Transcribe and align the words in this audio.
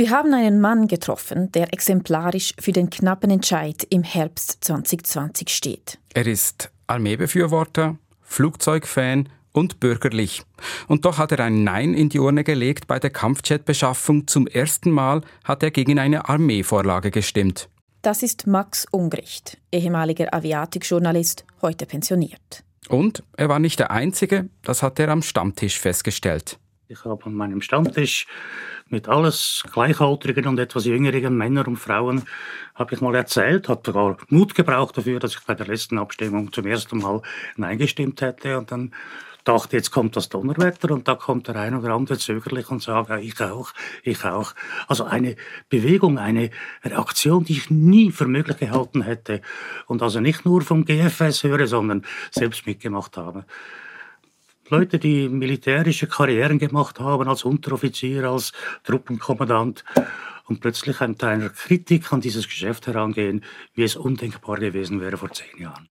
Wir 0.00 0.10
haben 0.10 0.32
einen 0.32 0.60
Mann 0.60 0.86
getroffen, 0.86 1.50
der 1.50 1.72
exemplarisch 1.72 2.54
für 2.60 2.70
den 2.70 2.88
knappen 2.88 3.32
Entscheid 3.32 3.84
im 3.90 4.04
Herbst 4.04 4.58
2020 4.60 5.48
steht. 5.48 5.98
Er 6.14 6.24
ist 6.24 6.70
Armeebefürworter, 6.86 7.96
Flugzeugfan 8.22 9.28
und 9.50 9.80
bürgerlich. 9.80 10.44
Und 10.86 11.04
doch 11.04 11.18
hat 11.18 11.32
er 11.32 11.40
ein 11.40 11.64
Nein 11.64 11.94
in 11.94 12.10
die 12.10 12.20
Urne 12.20 12.44
gelegt 12.44 12.86
bei 12.86 13.00
der 13.00 13.10
Kampfjetbeschaffung. 13.10 14.28
Zum 14.28 14.46
ersten 14.46 14.92
Mal 14.92 15.22
hat 15.42 15.64
er 15.64 15.72
gegen 15.72 15.98
eine 15.98 16.28
Armeevorlage 16.28 17.10
gestimmt. 17.10 17.68
Das 18.02 18.22
ist 18.22 18.46
Max 18.46 18.86
Ungricht, 18.92 19.58
ehemaliger 19.72 20.32
Aviatikjournalist, 20.32 21.44
heute 21.60 21.86
pensioniert. 21.86 22.62
Und 22.88 23.24
er 23.36 23.48
war 23.48 23.58
nicht 23.58 23.80
der 23.80 23.90
Einzige, 23.90 24.48
das 24.62 24.84
hat 24.84 25.00
er 25.00 25.08
am 25.08 25.22
Stammtisch 25.22 25.80
festgestellt. 25.80 26.60
Ich 26.90 27.04
habe 27.04 27.26
an 27.26 27.34
meinem 27.34 27.60
Stammtisch 27.60 28.26
mit 28.88 29.08
alles 29.08 29.62
Gleichaltrigen 29.70 30.46
und 30.46 30.58
etwas 30.58 30.86
jüngeren 30.86 31.36
Männern 31.36 31.66
und 31.66 31.76
Frauen 31.76 32.22
habe 32.74 32.94
ich 32.94 33.02
mal 33.02 33.14
erzählt, 33.14 33.68
hat 33.68 33.84
sogar 33.84 34.16
Mut 34.30 34.54
gebraucht 34.54 34.96
dafür, 34.96 35.20
dass 35.20 35.34
ich 35.34 35.40
bei 35.40 35.52
der 35.52 35.66
letzten 35.66 35.98
Abstimmung 35.98 36.50
zum 36.50 36.66
ersten 36.66 36.96
Mal 36.96 37.20
Nein 37.56 37.76
gestimmt 37.76 38.22
hätte 38.22 38.56
und 38.56 38.72
dann 38.72 38.94
dachte, 39.44 39.76
jetzt 39.76 39.90
kommt 39.90 40.16
das 40.16 40.30
Donnerwetter 40.30 40.90
und 40.90 41.06
da 41.08 41.14
kommt 41.14 41.48
der 41.48 41.56
ein 41.56 41.74
oder 41.74 41.92
andere 41.92 42.16
zögerlich 42.16 42.70
und 42.70 42.82
sagt, 42.82 43.10
ich 43.22 43.38
auch, 43.42 43.74
ich 44.02 44.24
auch. 44.24 44.54
Also 44.86 45.04
eine 45.04 45.36
Bewegung, 45.68 46.16
eine 46.16 46.48
Reaktion, 46.82 47.44
die 47.44 47.58
ich 47.58 47.68
nie 47.68 48.10
für 48.12 48.26
möglich 48.26 48.56
gehalten 48.56 49.02
hätte 49.02 49.42
und 49.88 50.02
also 50.02 50.20
nicht 50.20 50.46
nur 50.46 50.62
vom 50.62 50.86
GFS 50.86 51.42
höre, 51.42 51.66
sondern 51.66 52.06
selbst 52.30 52.66
mitgemacht 52.66 53.18
habe. 53.18 53.44
Leute, 54.70 54.98
die 54.98 55.28
militärische 55.28 56.06
Karrieren 56.06 56.58
gemacht 56.58 57.00
haben 57.00 57.28
als 57.28 57.44
Unteroffizier, 57.44 58.24
als 58.24 58.52
Truppenkommandant 58.84 59.84
und 60.46 60.60
plötzlich 60.60 61.00
mit 61.00 61.22
einer 61.24 61.48
Kritik 61.48 62.12
an 62.12 62.20
dieses 62.20 62.46
Geschäft 62.46 62.86
herangehen, 62.86 63.44
wie 63.74 63.82
es 63.82 63.96
undenkbar 63.96 64.58
gewesen 64.58 65.00
wäre 65.00 65.16
vor 65.16 65.32
zehn 65.32 65.58
Jahren. 65.58 65.88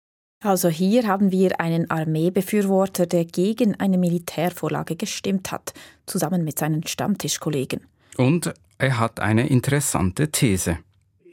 Also 0.43 0.69
hier 0.69 1.07
haben 1.07 1.31
wir 1.31 1.59
einen 1.59 1.89
Armeebefürworter, 1.91 3.05
der 3.05 3.25
gegen 3.25 3.79
eine 3.79 3.97
Militärvorlage 3.97 4.95
gestimmt 4.95 5.51
hat, 5.51 5.73
zusammen 6.05 6.43
mit 6.43 6.57
seinen 6.57 6.87
Stammtischkollegen. 6.87 7.81
Und 8.17 8.53
er 8.77 8.99
hat 8.99 9.19
eine 9.19 9.47
interessante 9.47 10.31
These. 10.31 10.79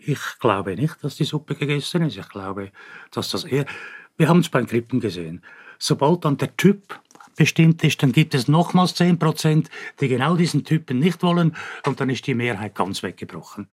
Ich 0.04 0.20
glaube 0.40 0.74
nicht, 0.76 0.96
dass 1.02 1.16
die 1.16 1.24
Suppe 1.24 1.54
gegessen 1.54 2.02
ist. 2.02 2.18
Ich 2.18 2.28
glaube, 2.28 2.70
dass 3.10 3.30
das 3.30 3.44
eher. 3.44 3.64
Wir 4.16 4.28
haben 4.28 4.40
es 4.40 4.48
beim 4.48 4.66
Krippen 4.66 5.00
gesehen. 5.00 5.42
Sobald 5.78 6.24
dann 6.24 6.36
der 6.36 6.56
Typ 6.56 7.00
bestimmt 7.38 7.82
ist, 7.84 8.02
dann 8.02 8.12
gibt 8.12 8.34
es 8.34 8.48
nochmals 8.48 8.94
10 8.96 9.18
Prozent, 9.18 9.70
die 10.00 10.08
genau 10.08 10.36
diesen 10.36 10.64
Typen 10.64 10.98
nicht 10.98 11.22
wollen 11.22 11.56
und 11.86 12.00
dann 12.00 12.10
ist 12.10 12.26
die 12.26 12.34
Mehrheit 12.34 12.74
ganz 12.74 13.02
weggebrochen. 13.02 13.68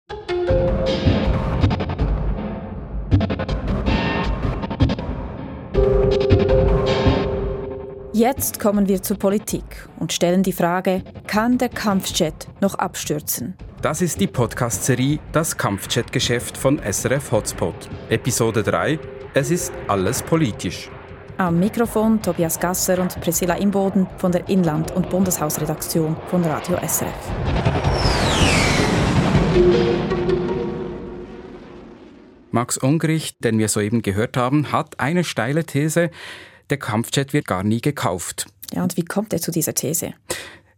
Jetzt 8.13 8.59
kommen 8.59 8.87
wir 8.87 9.01
zur 9.01 9.17
Politik 9.17 9.87
und 9.97 10.11
stellen 10.11 10.43
die 10.43 10.51
Frage, 10.51 11.03
kann 11.27 11.57
der 11.57 11.69
Kampfjet 11.69 12.47
noch 12.59 12.75
abstürzen? 12.75 13.55
Das 13.81 14.01
ist 14.01 14.19
die 14.19 14.27
Podcast-Serie 14.27 15.19
Das 15.31 15.57
Kampfjet-Geschäft 15.57 16.55
von 16.55 16.79
SRF 16.79 17.31
Hotspot. 17.31 17.89
Episode 18.09 18.61
3 18.61 18.99
Es 19.33 19.49
ist 19.49 19.73
alles 19.87 20.21
politisch. 20.21 20.91
Am 21.42 21.59
Mikrofon 21.59 22.22
Tobias 22.22 22.59
Gasser 22.59 23.00
und 23.00 23.20
Priscilla 23.20 23.56
Imboden 23.56 24.06
von 24.20 24.31
der 24.31 24.47
Inland- 24.47 24.92
und 24.92 25.09
Bundeshausredaktion 25.09 26.16
von 26.28 26.44
Radio 26.44 26.78
SRF. 26.88 27.16
Max 32.52 32.78
Ungrich, 32.78 33.39
den 33.39 33.58
wir 33.58 33.69
soeben 33.69 34.03
gehört 34.03 34.38
haben, 34.38 34.72
hat 34.72 35.00
eine 35.00 35.23
steile 35.23 35.64
These, 35.64 36.12
der 36.69 36.78
Kampfjet 36.78 37.34
wird 37.34 37.47
gar 37.47 37.63
nie 37.63 37.81
gekauft. 37.81 38.46
Ja, 38.72 38.84
und 38.84 38.96
wie 38.96 39.03
kommt 39.03 39.34
er 39.34 39.41
zu 39.41 39.50
dieser 39.50 39.74
These? 39.74 40.13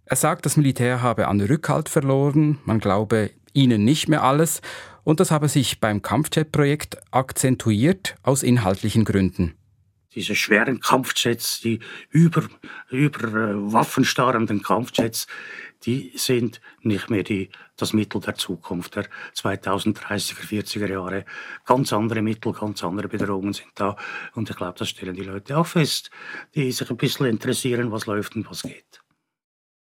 Er 0.06 0.16
sagt, 0.16 0.46
das 0.46 0.56
Militär 0.56 1.02
habe 1.02 1.28
an 1.28 1.41
Rückhalt 1.41 1.90
verloren, 1.90 2.59
man 2.63 2.79
glaube 2.79 3.31
ihnen 3.52 3.84
nicht 3.84 4.07
mehr 4.07 4.23
alles 4.23 4.62
und 5.03 5.19
das 5.19 5.29
habe 5.29 5.50
sich 5.50 5.81
beim 5.81 6.02
Kampfjet-Projekt 6.02 7.00
akzentuiert 7.12 8.16
aus 8.23 8.44
inhaltlichen 8.44 9.03
Gründen 9.03 9.56
diese 10.16 10.35
schweren 10.35 10.79
Kampfjets, 10.79 11.62
die 11.62 11.79
über, 12.09 12.44
über 12.90 13.28
äh, 13.28 13.74
Waffen 13.74 14.06
starrenden 14.06 14.62
Kampfjets, 14.62 15.28
die 15.85 16.13
sind 16.16 16.62
nicht 16.81 17.09
mehr 17.09 17.24
die, 17.24 17.50
das 17.75 17.94
Mittel 17.94 18.22
der 18.22 18.35
Zukunft 18.35 18.96
der 18.96 19.06
2030er, 19.35 20.46
40er 20.46 20.90
Jahre. 20.90 21.25
Ganz 21.66 21.91
andere 21.91 22.22
Mittel, 22.22 22.53
ganz 22.53 22.84
andere 22.84 23.07
Bedrohungen 23.09 23.53
sind 23.53 23.72
da. 23.75 23.97
Und 24.34 24.50
ich 24.50 24.56
glaube, 24.56 24.79
das 24.79 24.90
stellen 24.90 25.16
die 25.16 25.23
Leute 25.23 25.57
auch 25.57 25.68
fest, 25.68 26.09
die 26.56 26.72
sich 26.72 26.90
ein 26.90 26.97
bisschen 26.97 27.25
interessieren, 27.25 27.91
was 27.91 28.06
läuft 28.06 28.35
und 28.35 28.50
was 28.50 28.63
geht. 28.63 29.02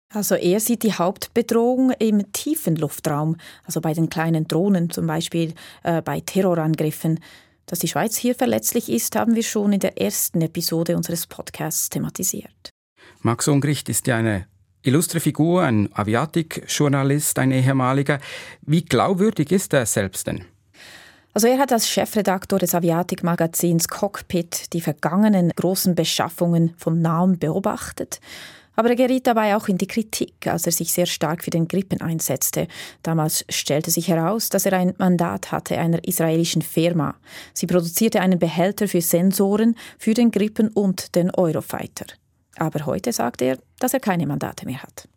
Also 0.09 0.35
er 0.35 0.59
sieht 0.59 0.83
die 0.83 0.93
Hauptbedrohung 0.93 1.91
im 1.97 2.31
tiefen 2.33 2.75
Luftraum, 2.75 3.37
also 3.63 3.81
bei 3.81 3.93
den 3.93 4.09
kleinen 4.09 4.47
Drohnen 4.47 4.91
zum 4.91 5.07
Beispiel, 5.07 5.55
äh, 5.81 6.03
bei 6.03 6.19
Terrorangriffen. 6.19 7.19
Dass 7.65 7.79
die 7.79 7.87
Schweiz 7.87 8.17
hier 8.17 8.35
verletzlich 8.35 8.89
ist, 8.89 9.15
haben 9.15 9.35
wir 9.35 9.43
schon 9.43 9.73
in 9.73 9.79
der 9.79 10.01
ersten 10.01 10.41
Episode 10.41 10.97
unseres 10.97 11.27
Podcasts 11.27 11.89
thematisiert. 11.89 12.69
Max 13.21 13.47
Ungricht 13.47 13.89
ist 13.89 14.07
ja 14.07 14.17
eine 14.17 14.47
illustre 14.81 15.19
Figur, 15.19 15.63
ein 15.63 15.89
Aviatik-Journalist, 15.93 17.39
ein 17.39 17.51
ehemaliger. 17.51 18.19
Wie 18.61 18.83
glaubwürdig 18.83 19.51
ist 19.51 19.73
er 19.73 19.85
selbst 19.85 20.27
denn? 20.27 20.45
Also 21.33 21.47
er 21.47 21.57
hat 21.57 21.71
als 21.71 21.89
Chefredaktor 21.89 22.59
des 22.59 22.75
Aviatik-Magazins 22.75 23.87
Cockpit 23.87 24.71
die 24.73 24.81
vergangenen 24.81 25.51
großen 25.55 25.95
Beschaffungen 25.95 26.75
von 26.77 27.01
nahem 27.01 27.39
beobachtet 27.39 28.19
aber 28.75 28.89
er 28.89 28.95
geriet 28.95 29.27
dabei 29.27 29.55
auch 29.55 29.67
in 29.67 29.77
die 29.77 29.87
Kritik, 29.87 30.47
als 30.47 30.65
er 30.65 30.71
sich 30.71 30.93
sehr 30.93 31.05
stark 31.05 31.43
für 31.43 31.49
den 31.49 31.67
Grippen 31.67 32.01
einsetzte. 32.01 32.67
Damals 33.03 33.45
stellte 33.49 33.91
sich 33.91 34.07
heraus, 34.07 34.49
dass 34.49 34.65
er 34.65 34.73
ein 34.73 34.93
Mandat 34.97 35.51
hatte 35.51 35.77
einer 35.77 36.05
israelischen 36.07 36.61
Firma. 36.61 37.15
Sie 37.53 37.67
produzierte 37.67 38.21
einen 38.21 38.39
Behälter 38.39 38.87
für 38.87 39.01
Sensoren 39.01 39.75
für 39.97 40.13
den 40.13 40.31
Grippen 40.31 40.69
und 40.69 41.15
den 41.15 41.31
Eurofighter. 41.31 42.05
Aber 42.57 42.85
heute 42.85 43.11
sagt 43.11 43.41
er, 43.41 43.57
dass 43.79 43.93
er 43.93 43.99
keine 43.99 44.27
Mandate 44.27 44.65
mehr 44.65 44.81
hat. 44.81 45.07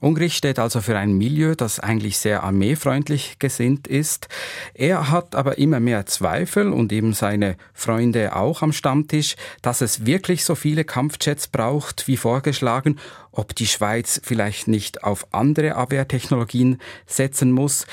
Ungrich 0.00 0.36
steht 0.36 0.58
also 0.58 0.80
für 0.80 0.96
ein 0.96 1.16
Milieu, 1.16 1.54
das 1.54 1.80
eigentlich 1.80 2.18
sehr 2.18 2.42
armeefreundlich 2.42 3.38
gesinnt 3.38 3.86
ist. 3.86 4.28
Er 4.74 5.10
hat 5.10 5.34
aber 5.34 5.58
immer 5.58 5.80
mehr 5.80 6.06
Zweifel 6.06 6.72
und 6.72 6.92
eben 6.92 7.12
seine 7.12 7.56
Freunde 7.72 8.36
auch 8.36 8.62
am 8.62 8.72
Stammtisch, 8.72 9.36
dass 9.62 9.80
es 9.80 10.06
wirklich 10.06 10.44
so 10.44 10.54
viele 10.54 10.84
Kampfjets 10.84 11.48
braucht 11.48 12.06
wie 12.08 12.16
vorgeschlagen, 12.16 12.98
ob 13.32 13.54
die 13.54 13.66
Schweiz 13.66 14.20
vielleicht 14.22 14.68
nicht 14.68 15.04
auf 15.04 15.26
andere 15.32 15.76
Abwehrtechnologien 15.76 16.78
setzen 17.06 17.52
muss. 17.52 17.86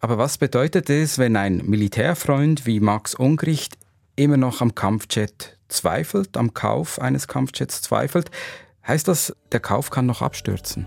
Aber 0.00 0.18
was 0.18 0.38
bedeutet 0.38 0.90
es, 0.90 1.18
wenn 1.18 1.36
ein 1.36 1.62
Militärfreund 1.64 2.66
wie 2.66 2.80
Max 2.80 3.14
Ungrich 3.14 3.70
immer 4.16 4.36
noch 4.36 4.60
am 4.60 4.74
Kampfjet 4.74 5.56
zweifelt, 5.68 6.36
am 6.36 6.52
Kauf 6.52 7.00
eines 7.00 7.26
Kampfjets 7.26 7.80
zweifelt? 7.80 8.30
Heißt 8.86 9.08
das, 9.08 9.34
der 9.52 9.60
Kauf 9.60 9.90
kann 9.90 10.06
noch 10.06 10.20
abstürzen? 10.20 10.86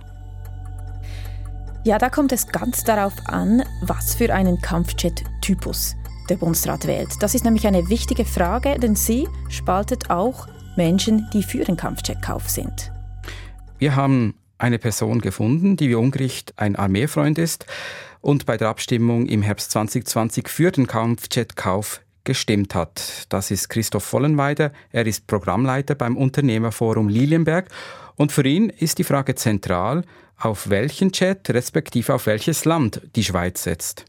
Ja, 1.84 1.98
da 1.98 2.10
kommt 2.10 2.32
es 2.32 2.48
ganz 2.48 2.84
darauf 2.84 3.14
an, 3.26 3.64
was 3.82 4.16
für 4.16 4.34
einen 4.34 4.60
Kampfjet-Typus 4.62 5.96
der 6.30 6.36
Bundesrat 6.36 6.86
wählt. 6.86 7.10
Das 7.22 7.34
ist 7.36 7.46
nämlich 7.46 7.66
eine 7.68 7.90
wichtige 7.90 8.26
Frage, 8.26 8.78
denn 8.80 8.96
sie 8.96 9.28
spaltet 9.50 10.10
auch 10.10 10.48
Menschen, 10.76 11.30
die 11.34 11.44
für 11.44 11.64
den 11.64 11.78
Kampfjetkauf 11.78 12.50
sind. 12.50 12.92
Wir 13.78 13.96
haben 13.96 14.36
eine 14.58 14.80
Person 14.80 15.22
gefunden, 15.22 15.78
die 15.78 15.90
wie 15.90 15.96
Ungericht 15.96 16.54
ein 16.58 16.76
Armeefreund 16.76 17.38
ist 17.38 17.66
und 18.22 18.46
bei 18.46 18.58
der 18.58 18.70
Abstimmung 18.70 19.28
im 19.28 19.42
Herbst 19.42 19.72
2020 19.72 20.50
für 20.50 20.72
den 20.72 20.88
Kampfjetkauf 20.88 22.02
gestimmt 22.24 22.76
hat. 22.76 23.26
Das 23.30 23.52
ist 23.52 23.70
Christoph 23.70 24.04
Vollenweider. 24.04 24.72
Er 24.92 25.08
ist 25.08 25.28
Programmleiter 25.28 25.96
beim 25.96 26.18
Unternehmerforum 26.18 27.08
Lilienberg. 27.08 27.70
Und 28.16 28.32
für 28.32 28.46
ihn 28.46 28.70
ist 28.70 28.98
die 28.98 29.04
Frage 29.06 29.36
zentral, 29.36 30.04
auf 30.38 30.70
welchen 30.70 31.12
Jet 31.14 31.50
respektive 31.50 32.14
auf 32.14 32.28
welches 32.28 32.66
Land 32.66 33.02
die 33.16 33.24
Schweiz 33.24 33.64
setzt? 33.64 34.06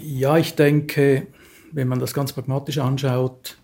Ja, 0.00 0.36
ich 0.38 0.54
denke, 0.54 1.26
wenn 1.72 1.88
man 1.88 1.98
das 1.98 2.14
ganz 2.14 2.32
pragmatisch 2.32 2.78
anschaut, 2.78 3.56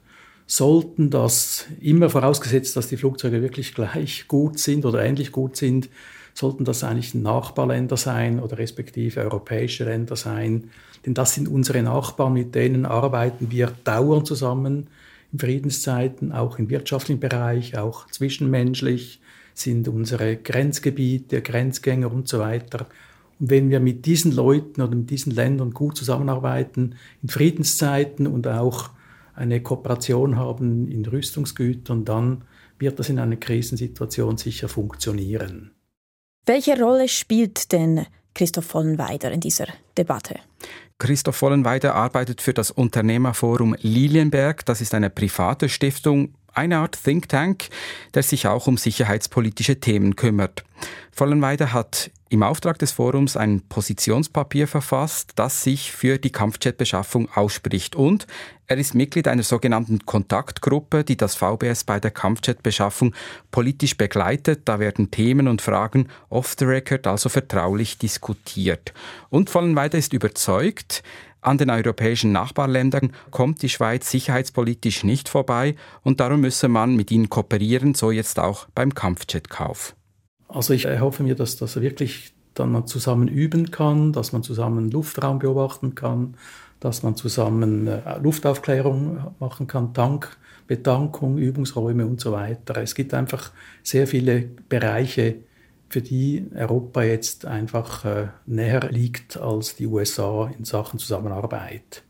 sollten 0.46 1.10
das 1.10 1.66
immer 1.80 2.10
vorausgesetzt, 2.10 2.76
dass 2.76 2.88
die 2.88 2.96
Flugzeuge 2.96 3.42
wirklich 3.42 3.74
gleich 3.74 4.28
gut 4.28 4.58
sind 4.58 4.84
oder 4.86 5.04
ähnlich 5.04 5.30
gut 5.30 5.56
sind, 5.56 5.88
sollten 6.34 6.64
das 6.64 6.84
eigentlich 6.84 7.14
Nachbarländer 7.14 7.96
sein 7.96 8.40
oder 8.40 8.58
respektive 8.58 9.20
europäische 9.20 9.84
Länder 9.84 10.16
sein. 10.16 10.70
Denn 11.04 11.14
das 11.14 11.34
sind 11.34 11.48
unsere 11.48 11.82
Nachbarn, 11.82 12.32
mit 12.32 12.54
denen 12.54 12.86
arbeiten 12.86 13.50
wir 13.50 13.72
dauernd 13.84 14.26
zusammen 14.26 14.86
in 15.32 15.38
Friedenszeiten, 15.38 16.32
auch 16.32 16.58
im 16.58 16.70
wirtschaftlichen 16.70 17.20
Bereich, 17.20 17.76
auch 17.76 18.06
zwischenmenschlich 18.06 19.20
sind 19.58 19.88
unsere 19.88 20.36
Grenzgebiete, 20.36 21.42
Grenzgänger 21.42 22.12
und 22.12 22.28
so 22.28 22.38
weiter. 22.38 22.86
Und 23.38 23.50
wenn 23.50 23.70
wir 23.70 23.80
mit 23.80 24.06
diesen 24.06 24.32
Leuten 24.32 24.80
oder 24.80 24.94
mit 24.94 25.10
diesen 25.10 25.32
Ländern 25.32 25.72
gut 25.72 25.96
zusammenarbeiten, 25.96 26.96
in 27.22 27.28
Friedenszeiten 27.28 28.26
und 28.26 28.46
auch 28.46 28.90
eine 29.34 29.62
Kooperation 29.62 30.36
haben 30.36 30.90
in 30.90 31.04
Rüstungsgütern, 31.04 32.04
dann 32.04 32.42
wird 32.78 32.98
das 32.98 33.08
in 33.08 33.18
einer 33.18 33.36
Krisensituation 33.36 34.36
sicher 34.36 34.68
funktionieren. 34.68 35.72
Welche 36.46 36.80
Rolle 36.80 37.08
spielt 37.08 37.72
denn 37.72 38.06
Christoph 38.34 38.66
Vollenweider 38.66 39.30
in 39.30 39.40
dieser 39.40 39.66
Debatte? 39.96 40.36
Christoph 40.98 41.36
Vollenweider 41.36 41.94
arbeitet 41.94 42.40
für 42.40 42.54
das 42.54 42.70
Unternehmerforum 42.70 43.76
Lilienberg. 43.80 44.64
Das 44.66 44.80
ist 44.80 44.94
eine 44.94 45.10
private 45.10 45.68
Stiftung, 45.68 46.34
eine 46.54 46.78
Art 46.78 47.02
Think 47.02 47.28
Tank, 47.28 47.68
der 48.14 48.22
sich 48.22 48.46
auch 48.46 48.66
um 48.66 48.76
sicherheitspolitische 48.76 49.80
Themen 49.80 50.16
kümmert. 50.16 50.64
Vollenweider 51.12 51.72
hat 51.72 52.10
im 52.28 52.42
Auftrag 52.42 52.78
des 52.78 52.92
Forums 52.92 53.36
ein 53.36 53.62
Positionspapier 53.68 54.68
verfasst, 54.68 55.32
das 55.36 55.62
sich 55.62 55.92
für 55.92 56.18
die 56.18 56.30
Kampfjetbeschaffung 56.30 57.28
ausspricht 57.34 57.96
und 57.96 58.26
er 58.70 58.76
ist 58.76 58.94
Mitglied 58.94 59.26
einer 59.28 59.44
sogenannten 59.44 60.04
Kontaktgruppe, 60.04 61.02
die 61.02 61.16
das 61.16 61.34
VBS 61.36 61.84
bei 61.84 62.00
der 62.00 62.10
Kampfjetbeschaffung 62.10 63.14
politisch 63.50 63.96
begleitet. 63.96 64.60
Da 64.66 64.78
werden 64.78 65.10
Themen 65.10 65.48
und 65.48 65.62
Fragen 65.62 66.08
off 66.28 66.54
the 66.58 66.66
record, 66.66 67.06
also 67.06 67.30
vertraulich 67.30 67.96
diskutiert. 67.96 68.92
Und 69.30 69.48
Vollenweider 69.48 69.96
ist 69.96 70.12
überzeugt, 70.12 71.02
an 71.40 71.58
den 71.58 71.70
europäischen 71.70 72.32
Nachbarländern 72.32 73.12
kommt 73.30 73.62
die 73.62 73.68
Schweiz 73.68 74.10
sicherheitspolitisch 74.10 75.04
nicht 75.04 75.28
vorbei 75.28 75.76
und 76.02 76.20
darum 76.20 76.40
müsse 76.40 76.68
man 76.68 76.96
mit 76.96 77.10
ihnen 77.10 77.28
kooperieren, 77.28 77.94
so 77.94 78.10
jetzt 78.10 78.38
auch 78.38 78.66
beim 78.74 78.94
Kampfjetkauf. 78.94 79.94
Also 80.48 80.72
ich 80.72 80.86
erhoffe 80.86 81.22
mir, 81.22 81.34
dass 81.34 81.56
das 81.56 81.80
wirklich 81.80 82.32
dann 82.54 82.72
man 82.72 82.86
zusammen 82.86 83.28
üben 83.28 83.70
kann, 83.70 84.12
dass 84.12 84.32
man 84.32 84.42
zusammen 84.42 84.90
Luftraum 84.90 85.38
beobachten 85.38 85.94
kann, 85.94 86.34
dass 86.80 87.02
man 87.02 87.16
zusammen 87.16 87.86
äh, 87.86 88.18
Luftaufklärung 88.18 89.34
machen 89.38 89.66
kann, 89.66 89.94
Tank, 89.94 90.36
Betankung, 90.66 91.38
Übungsräume 91.38 92.06
und 92.06 92.20
so 92.20 92.32
weiter. 92.32 92.76
Es 92.82 92.94
gibt 92.94 93.14
einfach 93.14 93.52
sehr 93.82 94.06
viele 94.06 94.48
Bereiche, 94.68 95.36
für 95.88 96.02
die 96.02 96.46
Europa 96.54 97.02
jetzt 97.02 97.46
einfach 97.46 98.04
äh, 98.04 98.28
näher 98.46 98.90
liegt 98.90 99.36
als 99.36 99.76
die 99.76 99.86
USA 99.86 100.50
in 100.56 100.64
Sachen 100.64 100.98
Zusammenarbeit. 100.98 102.02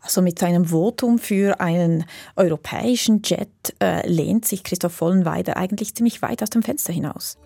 Also 0.00 0.22
mit 0.22 0.38
seinem 0.38 0.66
Votum 0.66 1.18
für 1.18 1.60
einen 1.60 2.04
europäischen 2.36 3.22
Jet 3.24 3.48
äh, 3.82 4.06
lehnt 4.08 4.44
sich 4.44 4.62
Christoph 4.62 4.94
Vollenweider 4.94 5.56
eigentlich 5.56 5.94
ziemlich 5.94 6.22
weit 6.22 6.42
aus 6.42 6.50
dem 6.50 6.62
Fenster 6.62 6.92
hinaus. 6.92 7.36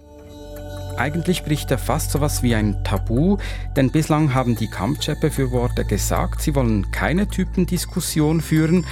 Eigentlich 0.97 1.43
bricht 1.43 1.70
er 1.70 1.79
fast 1.79 2.11
so 2.11 2.19
etwas 2.19 2.43
wie 2.43 2.55
ein 2.55 2.85
Tabu, 2.85 3.38
denn 3.76 3.91
bislang 3.91 4.35
haben 4.35 4.56
die 4.56 4.69
Kampfjet-Befürworter 4.69 5.85
gesagt, 5.85 6.43
sie 6.43 6.55
wollen 6.55 6.91
keine 6.91 7.26
Typendiskussion 7.26 8.43
führen, 8.43 8.85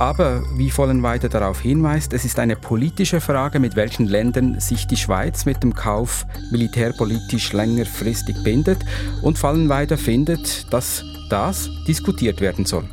aber 0.00 0.42
wie 0.56 0.70
Vollenweider 0.70 1.28
darauf 1.28 1.60
hinweist, 1.60 2.14
es 2.14 2.24
ist 2.24 2.38
eine 2.38 2.56
politische 2.56 3.20
Frage, 3.20 3.60
mit 3.60 3.76
welchen 3.76 4.06
Ländern 4.06 4.58
sich 4.58 4.86
die 4.86 4.96
Schweiz 4.96 5.44
mit 5.44 5.62
dem 5.62 5.74
Kauf 5.74 6.24
militärpolitisch 6.50 7.52
längerfristig 7.52 8.42
bindet 8.42 8.78
und 9.20 9.38
Vollenweider 9.38 9.98
findet, 9.98 10.72
dass 10.72 11.04
das 11.28 11.68
diskutiert 11.86 12.40
werden 12.40 12.64
soll. 12.64 12.84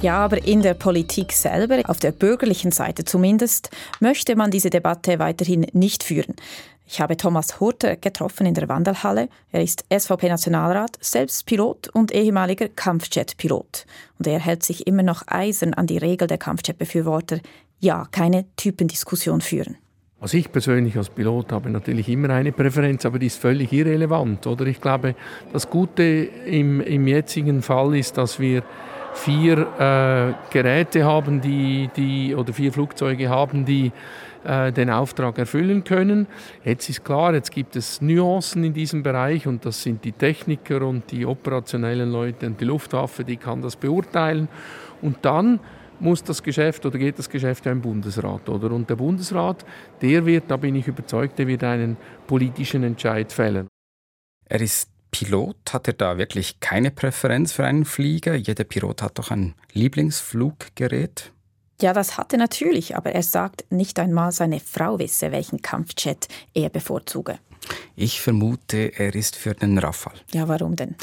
Ja, 0.00 0.18
aber 0.18 0.46
in 0.46 0.62
der 0.62 0.74
Politik 0.74 1.32
selber, 1.32 1.82
auf 1.86 1.98
der 1.98 2.12
bürgerlichen 2.12 2.72
Seite 2.72 3.04
zumindest, 3.04 3.70
möchte 4.00 4.36
man 4.36 4.50
diese 4.50 4.70
Debatte 4.70 5.18
weiterhin 5.18 5.66
nicht 5.72 6.02
führen. 6.02 6.34
Ich 6.86 7.00
habe 7.00 7.16
Thomas 7.16 7.60
Hurter 7.60 7.96
getroffen 7.96 8.46
in 8.46 8.54
der 8.54 8.68
Wandelhalle. 8.68 9.28
Er 9.50 9.62
ist 9.62 9.84
SVP-Nationalrat, 9.90 10.98
selbst 11.00 11.46
Pilot 11.46 11.88
und 11.88 12.12
ehemaliger 12.12 12.68
Kampfjet-Pilot. 12.68 13.86
Und 14.18 14.26
er 14.26 14.38
hält 14.38 14.62
sich 14.62 14.86
immer 14.86 15.02
noch 15.02 15.22
eisern 15.26 15.72
an 15.74 15.86
die 15.86 15.98
Regel 15.98 16.28
der 16.28 16.38
Kampfjet-Befürworter. 16.38 17.40
Ja, 17.80 18.06
keine 18.10 18.44
Typendiskussion 18.56 19.40
führen. 19.40 19.76
Also 20.20 20.36
ich 20.38 20.50
persönlich 20.50 20.96
als 20.96 21.10
Pilot 21.10 21.52
habe 21.52 21.70
natürlich 21.70 22.08
immer 22.08 22.30
eine 22.30 22.52
Präferenz, 22.52 23.04
aber 23.04 23.18
die 23.18 23.26
ist 23.26 23.38
völlig 23.38 23.72
irrelevant. 23.72 24.46
Oder 24.46 24.66
ich 24.66 24.80
glaube, 24.80 25.14
das 25.52 25.68
Gute 25.68 26.02
im, 26.02 26.80
im 26.80 27.06
jetzigen 27.06 27.62
Fall 27.62 27.96
ist, 27.96 28.16
dass 28.16 28.38
wir 28.38 28.62
vier 29.14 29.58
äh, 29.78 30.52
Geräte 30.52 31.04
haben, 31.04 31.40
die, 31.40 31.88
die, 31.96 32.34
oder 32.34 32.52
vier 32.52 32.72
Flugzeuge 32.72 33.28
haben, 33.28 33.64
die 33.64 33.92
äh, 34.44 34.72
den 34.72 34.90
Auftrag 34.90 35.38
erfüllen 35.38 35.84
können. 35.84 36.26
Jetzt 36.64 36.88
ist 36.88 37.04
klar, 37.04 37.34
jetzt 37.34 37.50
gibt 37.50 37.76
es 37.76 38.00
Nuancen 38.00 38.64
in 38.64 38.72
diesem 38.72 39.02
Bereich 39.02 39.46
und 39.46 39.64
das 39.64 39.82
sind 39.82 40.04
die 40.04 40.12
Techniker 40.12 40.82
und 40.82 41.10
die 41.10 41.26
operationellen 41.26 42.10
Leute 42.10 42.46
und 42.46 42.60
die 42.60 42.64
Luftwaffe, 42.64 43.24
die 43.24 43.36
kann 43.36 43.62
das 43.62 43.76
beurteilen. 43.76 44.48
Und 45.02 45.18
dann 45.22 45.60
muss 46.00 46.22
das 46.22 46.42
Geschäft 46.42 46.84
oder 46.86 46.98
geht 46.98 47.18
das 47.18 47.28
Geschäft 47.28 47.66
ja 47.66 47.72
im 47.72 47.80
Bundesrat, 47.80 48.48
oder? 48.48 48.70
Und 48.72 48.90
der 48.90 48.96
Bundesrat, 48.96 49.64
der 50.02 50.26
wird, 50.26 50.44
da 50.48 50.56
bin 50.56 50.74
ich 50.74 50.86
überzeugt, 50.86 51.38
der 51.38 51.46
wird 51.46 51.64
einen 51.64 51.96
politischen 52.26 52.82
Entscheid 52.82 53.32
fällen. 53.32 53.68
Er 54.46 54.60
ist 54.60 54.90
Pilot, 55.10 55.72
hat 55.72 55.86
er 55.86 55.94
da 55.94 56.18
wirklich 56.18 56.58
keine 56.58 56.90
Präferenz 56.90 57.52
für 57.52 57.64
einen 57.64 57.84
Flieger? 57.84 58.34
Jeder 58.34 58.64
Pilot 58.64 59.02
hat 59.02 59.18
doch 59.18 59.30
ein 59.30 59.54
Lieblingsfluggerät. 59.72 61.33
Ja, 61.80 61.92
das 61.92 62.16
hat 62.16 62.32
er 62.32 62.38
natürlich, 62.38 62.96
aber 62.96 63.12
er 63.12 63.22
sagt, 63.22 63.64
nicht 63.70 63.98
einmal 63.98 64.32
seine 64.32 64.60
Frau 64.60 64.98
wisse, 64.98 65.32
welchen 65.32 65.60
Kampfjet 65.60 66.28
er 66.54 66.68
bevorzuge. 66.68 67.38
Ich 67.96 68.20
vermute, 68.20 68.92
er 68.98 69.14
ist 69.14 69.36
für 69.36 69.54
den 69.54 69.78
Rafale. 69.78 70.20
Ja, 70.32 70.48
warum 70.48 70.76
denn? 70.76 70.94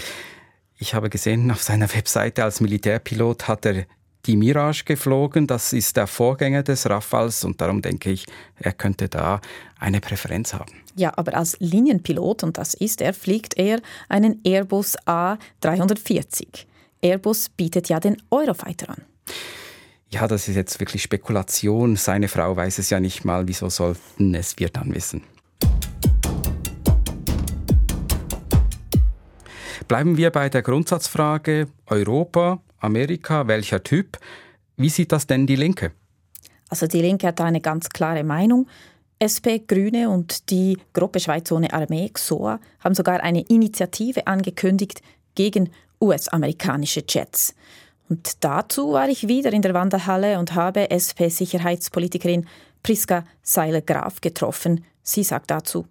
Ich 0.77 0.93
habe 0.93 1.09
gesehen, 1.09 1.51
auf 1.51 1.61
seiner 1.61 1.93
Webseite 1.93 2.43
als 2.43 2.61
Militärpilot 2.61 3.47
hat 3.47 3.65
er 3.65 3.85
die 4.25 4.35
Mirage 4.35 4.83
geflogen. 4.85 5.47
Das 5.47 5.73
ist 5.73 5.97
der 5.97 6.07
Vorgänger 6.07 6.63
des 6.63 6.89
Rafales 6.89 7.43
und 7.43 7.59
darum 7.59 7.81
denke 7.81 8.11
ich, 8.11 8.25
er 8.57 8.73
könnte 8.73 9.09
da 9.09 9.41
eine 9.79 9.99
Präferenz 9.99 10.53
haben. 10.53 10.73
Ja, 10.95 11.13
aber 11.17 11.35
als 11.35 11.57
Linienpilot, 11.59 12.43
und 12.43 12.57
das 12.57 12.73
ist 12.73 13.01
er, 13.01 13.13
fliegt 13.13 13.57
er 13.57 13.81
einen 14.09 14.41
Airbus 14.43 14.97
A340. 15.05 16.65
Airbus 17.01 17.49
bietet 17.49 17.89
ja 17.89 17.99
den 17.99 18.21
Eurofighter 18.29 18.89
an. 18.89 19.01
Ja, 20.13 20.27
das 20.27 20.49
ist 20.49 20.55
jetzt 20.55 20.79
wirklich 20.81 21.03
Spekulation. 21.03 21.95
Seine 21.95 22.27
Frau 22.27 22.55
weiß 22.55 22.79
es 22.79 22.89
ja 22.89 22.99
nicht 22.99 23.23
mal. 23.23 23.47
Wieso 23.47 23.69
sollten 23.69 24.35
es 24.35 24.59
wir 24.59 24.67
dann 24.67 24.93
wissen? 24.93 25.23
Bleiben 29.87 30.17
wir 30.17 30.29
bei 30.29 30.49
der 30.49 30.63
Grundsatzfrage 30.63 31.67
Europa, 31.85 32.61
Amerika, 32.79 33.47
welcher 33.47 33.83
Typ? 33.83 34.17
Wie 34.75 34.89
sieht 34.89 35.13
das 35.13 35.27
denn 35.27 35.47
die 35.47 35.55
Linke? 35.55 35.93
Also 36.69 36.87
die 36.87 37.01
Linke 37.01 37.27
hat 37.27 37.39
eine 37.39 37.61
ganz 37.61 37.89
klare 37.89 38.23
Meinung. 38.25 38.67
SP, 39.23 39.63
Grüne 39.65 40.09
und 40.09 40.49
die 40.49 40.77
Gruppe 40.93 41.19
Schweiz 41.19 41.51
ohne 41.51 41.71
Armee, 41.71 42.09
XOA, 42.09 42.59
haben 42.79 42.95
sogar 42.95 43.21
eine 43.21 43.43
Initiative 43.43 44.27
angekündigt 44.27 45.01
gegen 45.35 45.69
US-amerikanische 46.01 47.03
Jets. 47.07 47.53
Und 48.11 48.43
dazu 48.43 48.91
war 48.91 49.07
ich 49.07 49.29
wieder 49.29 49.53
in 49.53 49.61
der 49.61 49.73
Wanderhalle 49.73 50.37
und 50.37 50.53
habe 50.53 50.91
SP-Sicherheitspolitikerin 50.91 52.45
Priska 52.83 53.23
Seiler-Graf 53.41 54.19
getroffen. 54.19 54.83
Sie 55.01 55.23
sagt 55.23 55.49
dazu, 55.49 55.85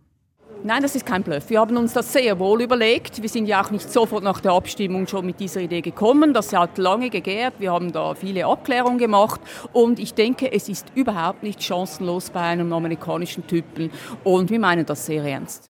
Nein, 0.62 0.82
das 0.82 0.94
ist 0.94 1.06
kein 1.06 1.22
Bluff. 1.22 1.48
Wir 1.48 1.60
haben 1.60 1.78
uns 1.78 1.94
das 1.94 2.12
sehr 2.12 2.38
wohl 2.38 2.60
überlegt. 2.60 3.22
Wir 3.22 3.28
sind 3.30 3.46
ja 3.46 3.64
auch 3.64 3.70
nicht 3.70 3.90
sofort 3.90 4.22
nach 4.22 4.42
der 4.42 4.52
Abstimmung 4.52 5.06
schon 5.06 5.24
mit 5.24 5.40
dieser 5.40 5.62
Idee 5.62 5.80
gekommen. 5.80 6.34
Das 6.34 6.52
hat 6.52 6.76
lange 6.76 7.08
gegärt. 7.08 7.54
Wir 7.58 7.72
haben 7.72 7.90
da 7.90 8.14
viele 8.14 8.44
Abklärungen 8.44 8.98
gemacht. 8.98 9.40
Und 9.72 9.98
ich 9.98 10.12
denke, 10.12 10.52
es 10.52 10.68
ist 10.68 10.88
überhaupt 10.94 11.42
nicht 11.42 11.62
chancenlos 11.62 12.28
bei 12.28 12.42
einem 12.42 12.70
amerikanischen 12.74 13.46
Typen. 13.46 13.90
Und 14.24 14.50
wir 14.50 14.60
meinen 14.60 14.84
das 14.84 15.06
sehr 15.06 15.24
ernst. 15.24 15.69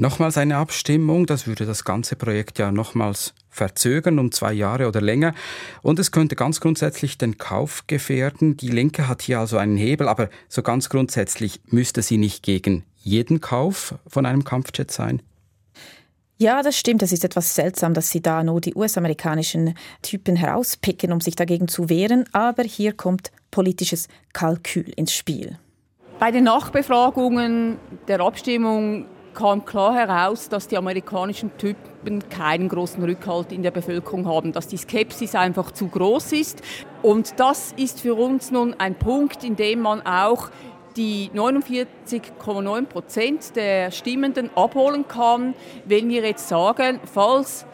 Nochmals 0.00 0.38
eine 0.38 0.58
Abstimmung, 0.58 1.26
das 1.26 1.48
würde 1.48 1.66
das 1.66 1.84
ganze 1.84 2.14
Projekt 2.14 2.60
ja 2.60 2.70
nochmals 2.70 3.34
verzögern 3.50 4.20
um 4.20 4.30
zwei 4.30 4.52
Jahre 4.52 4.86
oder 4.86 5.00
länger. 5.00 5.34
Und 5.82 5.98
es 5.98 6.12
könnte 6.12 6.36
ganz 6.36 6.60
grundsätzlich 6.60 7.18
den 7.18 7.36
Kauf 7.36 7.82
gefährden. 7.88 8.56
Die 8.56 8.68
Linke 8.68 9.08
hat 9.08 9.22
hier 9.22 9.40
also 9.40 9.58
einen 9.58 9.76
Hebel, 9.76 10.06
aber 10.06 10.30
so 10.48 10.62
ganz 10.62 10.88
grundsätzlich 10.88 11.60
müsste 11.66 12.02
sie 12.02 12.16
nicht 12.16 12.44
gegen 12.44 12.84
jeden 12.98 13.40
Kauf 13.40 13.96
von 14.06 14.24
einem 14.24 14.44
Kampfjet 14.44 14.92
sein? 14.92 15.20
Ja, 16.36 16.62
das 16.62 16.78
stimmt. 16.78 17.02
Es 17.02 17.10
ist 17.10 17.24
etwas 17.24 17.56
seltsam, 17.56 17.92
dass 17.92 18.10
sie 18.10 18.22
da 18.22 18.44
nur 18.44 18.60
die 18.60 18.76
US-amerikanischen 18.76 19.74
Typen 20.02 20.36
herauspicken, 20.36 21.10
um 21.10 21.20
sich 21.20 21.34
dagegen 21.34 21.66
zu 21.66 21.88
wehren. 21.88 22.24
Aber 22.30 22.62
hier 22.62 22.92
kommt 22.92 23.32
politisches 23.50 24.06
Kalkül 24.32 24.92
ins 24.94 25.12
Spiel. 25.12 25.58
Bei 26.20 26.30
den 26.30 26.44
Nachbefragungen 26.44 27.78
der 28.06 28.20
Abstimmung 28.20 29.06
kam 29.38 29.64
klar 29.64 29.94
heraus, 29.94 30.48
dass 30.48 30.66
die 30.66 30.76
amerikanischen 30.76 31.56
Typen 31.58 32.28
keinen 32.28 32.68
großen 32.68 33.00
Rückhalt 33.04 33.52
in 33.52 33.62
der 33.62 33.70
Bevölkerung 33.70 34.26
haben, 34.26 34.50
dass 34.50 34.66
die 34.66 34.76
Skepsis 34.76 35.36
einfach 35.36 35.70
zu 35.70 35.86
groß 35.86 36.32
ist. 36.32 36.60
Und 37.02 37.38
das 37.38 37.72
ist 37.76 38.00
für 38.00 38.14
uns 38.14 38.50
nun 38.50 38.74
ein 38.78 38.96
Punkt, 38.96 39.44
in 39.44 39.54
dem 39.54 39.82
man 39.82 40.04
auch 40.04 40.50
die 40.96 41.30
49,9 41.32 42.86
Prozent 42.86 43.54
der 43.54 43.92
Stimmenden 43.92 44.50
abholen 44.56 45.06
kann, 45.06 45.54
wenn 45.84 46.08
wir 46.08 46.22
jetzt 46.22 46.48
sagen, 46.48 46.98
falls 47.04 47.64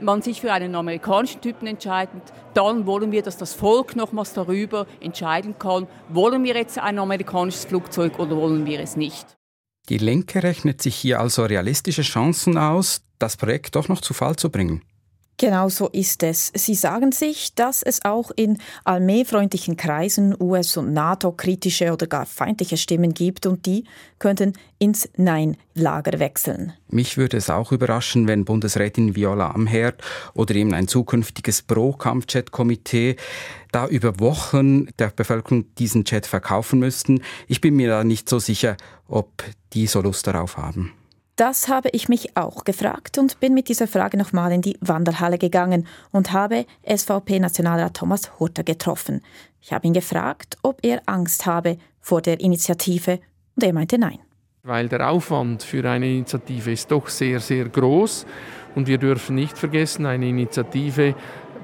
man 0.00 0.22
sich 0.22 0.40
für 0.40 0.50
einen 0.50 0.74
amerikanischen 0.74 1.42
Typen 1.42 1.66
entscheidet, 1.66 2.22
dann 2.54 2.86
wollen 2.86 3.12
wir, 3.12 3.22
dass 3.22 3.36
das 3.36 3.52
Volk 3.52 3.96
nochmals 3.96 4.32
darüber 4.32 4.86
entscheiden 5.00 5.58
kann, 5.58 5.88
wollen 6.08 6.42
wir 6.42 6.54
jetzt 6.54 6.78
ein 6.78 6.98
amerikanisches 6.98 7.66
Flugzeug 7.66 8.18
oder 8.18 8.34
wollen 8.34 8.64
wir 8.64 8.80
es 8.80 8.96
nicht. 8.96 9.36
Die 9.88 9.98
Linke 9.98 10.42
rechnet 10.42 10.82
sich 10.82 10.96
hier 10.96 11.20
also 11.20 11.44
realistische 11.44 12.02
Chancen 12.02 12.58
aus, 12.58 13.02
das 13.18 13.36
Projekt 13.36 13.76
doch 13.76 13.88
noch 13.88 14.00
zu 14.00 14.14
Fall 14.14 14.36
zu 14.36 14.50
bringen. 14.50 14.82
Genau 15.38 15.68
so 15.68 15.88
ist 15.88 16.22
es. 16.22 16.50
Sie 16.54 16.74
sagen 16.74 17.12
sich, 17.12 17.54
dass 17.54 17.82
es 17.82 18.04
auch 18.06 18.30
in 18.36 18.56
armeefreundlichen 18.84 19.76
Kreisen 19.76 20.34
US- 20.40 20.78
und 20.78 20.94
NATO-kritische 20.94 21.92
oder 21.92 22.06
gar 22.06 22.24
feindliche 22.24 22.78
Stimmen 22.78 23.12
gibt 23.12 23.44
und 23.44 23.66
die 23.66 23.84
könnten 24.18 24.54
ins 24.78 25.10
Nein-Lager 25.16 26.18
wechseln. 26.20 26.72
Mich 26.88 27.18
würde 27.18 27.36
es 27.36 27.50
auch 27.50 27.70
überraschen, 27.70 28.28
wenn 28.28 28.46
Bundesrätin 28.46 29.14
Viola 29.14 29.50
Amherd 29.50 30.00
oder 30.32 30.54
eben 30.54 30.72
ein 30.72 30.88
zukünftiges 30.88 31.60
Pro-Kampfjet-Komitee 31.62 33.16
da 33.72 33.86
über 33.88 34.18
Wochen 34.20 34.86
der 34.98 35.08
Bevölkerung 35.08 35.66
diesen 35.74 36.04
Jet 36.06 36.26
verkaufen 36.26 36.78
müssten. 36.78 37.20
Ich 37.46 37.60
bin 37.60 37.76
mir 37.76 37.90
da 37.90 38.04
nicht 38.04 38.30
so 38.30 38.38
sicher, 38.38 38.78
ob 39.06 39.44
die 39.74 39.86
so 39.86 40.00
Lust 40.00 40.26
darauf 40.26 40.56
haben. 40.56 40.94
Das 41.36 41.68
habe 41.68 41.90
ich 41.92 42.08
mich 42.08 42.34
auch 42.34 42.64
gefragt 42.64 43.18
und 43.18 43.40
bin 43.40 43.52
mit 43.52 43.68
dieser 43.68 43.86
Frage 43.86 44.16
nochmal 44.16 44.52
in 44.52 44.62
die 44.62 44.78
Wanderhalle 44.80 45.36
gegangen 45.36 45.86
und 46.10 46.32
habe 46.32 46.64
SVP-Nationalrat 46.88 47.92
Thomas 47.92 48.40
Hurter 48.40 48.64
getroffen. 48.64 49.20
Ich 49.60 49.70
habe 49.70 49.86
ihn 49.86 49.92
gefragt, 49.92 50.56
ob 50.62 50.78
er 50.82 51.02
Angst 51.04 51.44
habe 51.44 51.76
vor 52.00 52.22
der 52.22 52.40
Initiative 52.40 53.20
und 53.54 53.64
er 53.64 53.74
meinte 53.74 53.98
nein. 53.98 54.18
Weil 54.62 54.88
der 54.88 55.10
Aufwand 55.10 55.62
für 55.62 55.86
eine 55.86 56.08
Initiative 56.08 56.72
ist 56.72 56.90
doch 56.90 57.08
sehr, 57.08 57.38
sehr 57.38 57.68
groß 57.68 58.24
und 58.74 58.86
wir 58.86 58.96
dürfen 58.96 59.36
nicht 59.36 59.58
vergessen, 59.58 60.06
eine 60.06 60.26
Initiative 60.26 61.14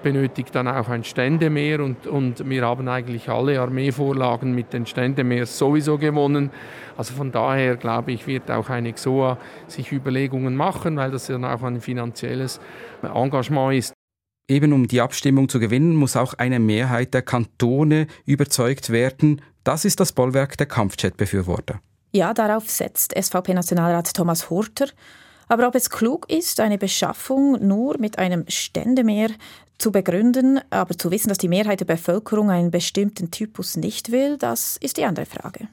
benötigt 0.02 0.54
dann 0.54 0.68
auch 0.68 0.88
ein 0.88 1.04
Ständemeer 1.04 1.80
und, 1.80 2.06
und 2.06 2.48
wir 2.48 2.66
haben 2.66 2.88
eigentlich 2.88 3.28
alle 3.28 3.60
Armeevorlagen 3.60 4.54
mit 4.54 4.72
den 4.72 4.86
Ständemeer 4.86 5.46
sowieso 5.46 5.98
gewonnen. 5.98 6.50
Also 6.96 7.14
von 7.14 7.32
daher 7.32 7.76
glaube 7.76 8.12
ich, 8.12 8.26
wird 8.26 8.50
auch 8.50 8.68
eine 8.68 8.92
XOA 8.92 9.38
sich 9.66 9.92
Überlegungen 9.92 10.56
machen, 10.56 10.96
weil 10.96 11.10
das 11.10 11.26
dann 11.26 11.44
auch 11.44 11.62
ein 11.62 11.80
finanzielles 11.80 12.60
Engagement 13.02 13.78
ist. 13.78 13.92
Eben 14.48 14.72
um 14.72 14.88
die 14.88 15.00
Abstimmung 15.00 15.48
zu 15.48 15.60
gewinnen, 15.60 15.94
muss 15.96 16.16
auch 16.16 16.34
eine 16.34 16.58
Mehrheit 16.58 17.14
der 17.14 17.22
Kantone 17.22 18.06
überzeugt 18.26 18.90
werden. 18.90 19.40
Das 19.64 19.84
ist 19.84 20.00
das 20.00 20.12
Bollwerk 20.12 20.56
der 20.58 20.66
Kampfjet-Befürworter. 20.66 21.80
Ja, 22.12 22.34
darauf 22.34 22.68
setzt 22.68 23.14
SVP-Nationalrat 23.16 24.12
Thomas 24.12 24.50
Hurter. 24.50 24.86
Aber 25.48 25.68
ob 25.68 25.74
es 25.74 25.90
klug 25.90 26.30
ist, 26.30 26.60
eine 26.60 26.78
Beschaffung 26.78 27.66
nur 27.66 27.98
mit 27.98 28.18
einem 28.18 28.44
Ständemeer 28.48 29.28
zu 29.78 29.92
begründen, 29.92 30.60
aber 30.70 30.96
zu 30.96 31.10
wissen, 31.10 31.28
dass 31.28 31.38
die 31.38 31.48
Mehrheit 31.48 31.80
der 31.80 31.86
Bevölkerung 31.86 32.50
einen 32.50 32.70
bestimmten 32.70 33.30
Typus 33.30 33.76
nicht 33.76 34.12
will, 34.12 34.38
das 34.38 34.76
ist 34.76 34.96
die 34.96 35.04
andere 35.04 35.26
Frage. 35.26 35.68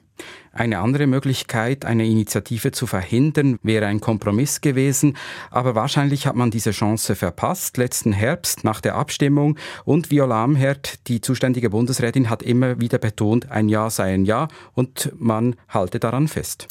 Eine 0.51 0.79
andere 0.79 1.07
Möglichkeit, 1.07 1.85
eine 1.85 2.05
Initiative 2.05 2.71
zu 2.71 2.87
verhindern, 2.87 3.59
wäre 3.63 3.85
ein 3.85 4.01
Kompromiss 4.01 4.61
gewesen, 4.61 5.15
aber 5.51 5.75
wahrscheinlich 5.75 6.27
hat 6.27 6.35
man 6.35 6.51
diese 6.51 6.71
Chance 6.71 7.15
verpasst, 7.15 7.77
letzten 7.77 8.11
Herbst 8.11 8.63
nach 8.63 8.81
der 8.81 8.95
Abstimmung 8.95 9.57
und 9.85 10.11
Viola 10.11 10.43
Amherd, 10.43 11.07
die 11.07 11.21
zuständige 11.21 11.69
Bundesrätin, 11.69 12.29
hat 12.29 12.43
immer 12.43 12.81
wieder 12.81 12.97
betont, 12.97 13.49
ein 13.51 13.69
Ja 13.69 13.89
sei 13.89 14.13
ein 14.13 14.25
Ja 14.25 14.47
und 14.73 15.11
man 15.17 15.55
halte 15.69 15.99
daran 15.99 16.27
fest. 16.27 16.67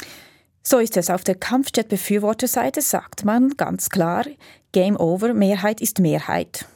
So 0.62 0.78
ist 0.78 0.98
es. 0.98 1.08
Auf 1.08 1.24
der 1.24 1.36
Kampfjet-Befürworterseite 1.36 2.82
sagt 2.82 3.24
man 3.24 3.56
ganz 3.56 3.88
klar, 3.88 4.26
Game 4.72 4.96
over, 4.96 5.32
Mehrheit 5.32 5.80
ist 5.80 5.98
Mehrheit. 5.98 6.66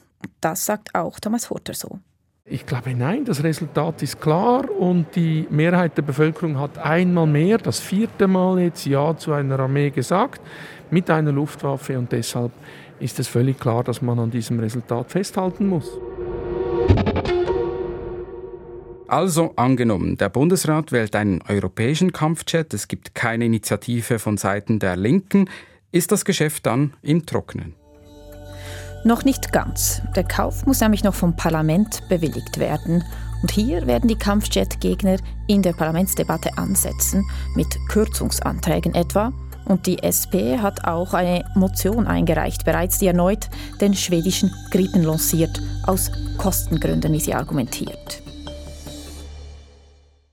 Das 0.40 0.66
sagt 0.66 0.94
auch 0.94 1.20
Thomas 1.20 1.50
Hurter 1.50 1.74
so. 1.74 1.98
Ich 2.44 2.66
glaube, 2.66 2.92
nein, 2.94 3.24
das 3.24 3.44
Resultat 3.44 4.02
ist 4.02 4.20
klar 4.20 4.68
und 4.68 5.14
die 5.14 5.46
Mehrheit 5.48 5.96
der 5.96 6.02
Bevölkerung 6.02 6.58
hat 6.58 6.76
einmal 6.76 7.26
mehr, 7.26 7.58
das 7.58 7.78
vierte 7.78 8.26
Mal 8.26 8.58
jetzt 8.60 8.84
Ja 8.84 9.16
zu 9.16 9.32
einer 9.32 9.60
Armee 9.60 9.90
gesagt, 9.90 10.40
mit 10.90 11.08
einer 11.08 11.30
Luftwaffe 11.30 11.96
und 11.96 12.10
deshalb 12.10 12.50
ist 12.98 13.20
es 13.20 13.28
völlig 13.28 13.60
klar, 13.60 13.84
dass 13.84 14.02
man 14.02 14.18
an 14.18 14.30
diesem 14.30 14.58
Resultat 14.58 15.10
festhalten 15.10 15.68
muss. 15.68 15.98
Also 19.06 19.52
angenommen, 19.56 20.16
der 20.16 20.28
Bundesrat 20.28 20.90
wählt 20.90 21.14
einen 21.14 21.42
europäischen 21.48 22.12
Kampfjet, 22.12 22.74
es 22.74 22.88
gibt 22.88 23.14
keine 23.14 23.44
Initiative 23.44 24.18
von 24.18 24.36
Seiten 24.36 24.78
der 24.78 24.96
Linken, 24.96 25.48
ist 25.92 26.10
das 26.10 26.24
Geschäft 26.24 26.66
dann 26.66 26.94
im 27.02 27.24
Trockenen? 27.24 27.74
Noch 29.04 29.24
nicht 29.24 29.52
ganz. 29.52 30.00
Der 30.14 30.22
Kauf 30.22 30.64
muss 30.64 30.80
nämlich 30.80 31.02
noch 31.02 31.14
vom 31.14 31.34
Parlament 31.34 32.08
bewilligt 32.08 32.58
werden. 32.58 33.02
Und 33.42 33.50
hier 33.50 33.88
werden 33.88 34.08
die 34.08 34.18
Kampfjet-Gegner 34.18 35.16
in 35.48 35.62
der 35.62 35.72
Parlamentsdebatte 35.72 36.56
ansetzen, 36.56 37.28
mit 37.56 37.66
Kürzungsanträgen 37.88 38.94
etwa. 38.94 39.32
Und 39.64 39.86
die 39.86 40.00
SP 40.06 40.58
hat 40.58 40.84
auch 40.84 41.14
eine 41.14 41.44
Motion 41.56 42.06
eingereicht, 42.06 42.64
bereits 42.64 43.00
die 43.00 43.08
erneut 43.08 43.48
den 43.80 43.94
schwedischen 43.94 44.52
Gripen 44.70 45.02
lanciert, 45.02 45.60
aus 45.84 46.10
Kostengründen, 46.38 47.12
wie 47.12 47.20
sie 47.20 47.34
argumentiert. 47.34 48.22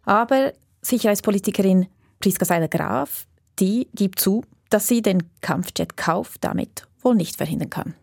Aber 0.04 0.54
Sicherheitspolitikerin 0.82 1.88
Priska 2.20 2.46
Seiler-Graf, 2.46 3.26
die 3.60 3.88
gibt 3.96 4.20
zu, 4.20 4.44
dass 4.70 4.88
sie 4.88 5.02
den 5.02 5.24
Kampfjet-Kauf 5.42 6.36
damit 6.40 6.88
wohl 7.02 7.16
nicht 7.16 7.38
verhindern 7.38 7.70
kann. 7.72 7.96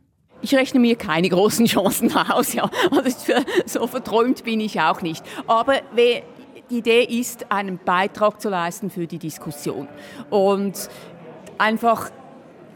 Ich 0.43 0.55
rechne 0.55 0.81
mir 0.81 0.97
keine 0.97 1.29
großen 1.29 1.67
Chancen 1.67 2.15
aus, 2.17 2.53
ja. 2.53 2.71
Also 2.91 3.33
so 3.67 3.87
verträumt 3.87 4.45
bin 4.45 4.61
ich 4.61 4.81
auch 4.81 5.03
nicht. 5.03 5.25
Aber 5.47 5.81
die 5.97 6.23
Idee 6.69 7.05
ist, 7.05 7.51
einen 7.51 7.79
Beitrag 7.79 8.41
zu 8.41 8.49
leisten 8.49 8.91
für 8.91 9.07
die 9.07 9.19
Diskussion. 9.19 9.89
Und 10.31 10.89
einfach 11.59 12.11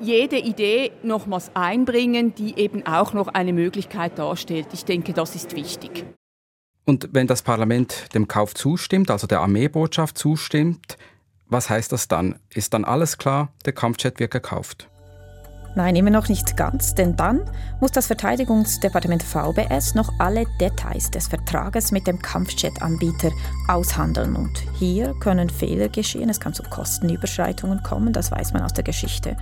jede 0.01 0.39
Idee 0.39 0.93
nochmals 1.03 1.51
einbringen, 1.55 2.35
die 2.35 2.59
eben 2.59 2.87
auch 2.87 3.13
noch 3.13 3.29
eine 3.29 3.53
Möglichkeit 3.53 4.19
darstellt. 4.19 4.69
Ich 4.73 4.85
denke, 4.85 5.13
das 5.13 5.35
ist 5.35 5.55
wichtig. 5.55 6.07
Und 6.87 7.11
wenn 7.13 7.27
das 7.27 7.43
Parlament 7.43 8.15
dem 8.15 8.27
Kauf 8.27 8.55
zustimmt, 8.55 9.11
also 9.11 9.27
der 9.27 9.41
Armeebotschaft 9.41 10.17
zustimmt, 10.17 10.97
was 11.47 11.69
heißt 11.69 11.93
das 11.93 12.09
dann? 12.09 12.39
Ist 12.55 12.75
dann 12.75 12.85
alles 12.85 13.19
klar, 13.19 13.53
der 13.67 13.73
Kampfjet 13.73 14.19
wird 14.19 14.31
gekauft? 14.31 14.89
Nein, 15.77 15.95
immer 15.95 16.11
noch 16.11 16.29
nicht 16.29 16.57
ganz, 16.57 16.95
denn 16.97 17.15
dann 17.15 17.43
muss 17.79 17.93
das 17.93 18.09
Verteidigungsdepartement 18.09 19.23
VBS 19.23 19.95
noch 19.95 20.13
alle 20.19 20.45
Details 20.61 21.13
des 21.13 21.29
Vertrages 21.29 21.93
mit 21.93 22.09
dem 22.09 22.21
Kampfjet-Anbieter 22.21 23.31
aushandeln. 23.69 24.35
Und 24.35 24.59
hier 24.79 25.15
können 25.21 25.49
Fehler 25.49 25.89
geschehen, 25.89 26.29
es 26.29 26.41
kann 26.41 26.55
zu 26.55 26.65
Kostenüberschreitungen 26.65 27.85
kommen, 27.85 28.13
das 28.13 28.33
weiß 28.33 28.53
man 28.53 28.63
aus 28.63 28.73
der 28.73 28.83
Geschichte. 28.85 29.37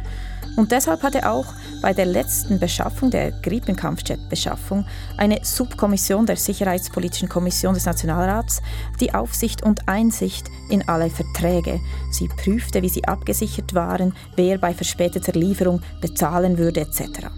Und 0.58 0.72
deshalb 0.72 1.04
hatte 1.04 1.30
auch 1.30 1.46
bei 1.82 1.94
der 1.94 2.04
letzten 2.04 2.58
Beschaffung, 2.58 3.12
der 3.12 3.30
Gripen-Kampfjet-Beschaffung, 3.30 4.84
eine 5.16 5.38
Subkommission 5.44 6.26
der 6.26 6.36
Sicherheitspolitischen 6.36 7.28
Kommission 7.28 7.74
des 7.74 7.86
Nationalrats 7.86 8.60
die 9.00 9.14
Aufsicht 9.14 9.62
und 9.62 9.88
Einsicht 9.88 10.50
in 10.68 10.88
alle 10.88 11.10
Verträge. 11.10 11.80
Sie 12.10 12.26
prüfte, 12.26 12.82
wie 12.82 12.88
sie 12.88 13.04
abgesichert 13.04 13.72
waren, 13.74 14.14
wer 14.34 14.58
bei 14.58 14.74
verspäteter 14.74 15.32
Lieferung 15.32 15.80
bezahlen 16.18 16.58
würde 16.58 16.80
etc. 16.80 17.28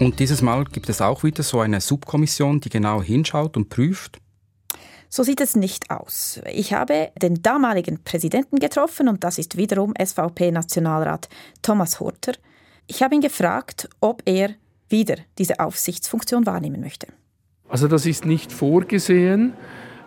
Und 0.00 0.18
dieses 0.20 0.40
Mal 0.40 0.64
gibt 0.64 0.88
es 0.88 1.02
auch 1.02 1.22
wieder 1.22 1.42
so 1.42 1.60
eine 1.60 1.82
Subkommission, 1.82 2.60
die 2.60 2.70
genau 2.70 3.02
hinschaut 3.02 3.58
und 3.58 3.68
prüft, 3.68 4.18
so 5.10 5.22
sieht 5.22 5.42
es 5.42 5.54
nicht 5.54 5.90
aus. 5.90 6.40
Ich 6.50 6.72
habe 6.72 7.10
den 7.20 7.42
damaligen 7.42 8.02
Präsidenten 8.04 8.58
getroffen 8.58 9.08
und 9.08 9.22
das 9.22 9.36
ist 9.36 9.58
wiederum 9.58 9.92
SVP-Nationalrat 10.02 11.28
Thomas 11.60 12.00
Horter. 12.00 12.32
Ich 12.86 13.02
habe 13.02 13.14
ihn 13.14 13.20
gefragt, 13.20 13.90
ob 14.00 14.22
er 14.24 14.50
wieder 14.88 15.16
diese 15.36 15.60
Aufsichtsfunktion 15.60 16.46
wahrnehmen 16.46 16.80
möchte. 16.80 17.08
Also 17.68 17.86
das 17.86 18.06
ist 18.06 18.24
nicht 18.24 18.50
vorgesehen. 18.50 19.52